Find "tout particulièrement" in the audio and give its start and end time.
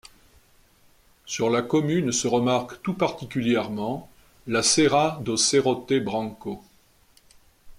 2.81-4.09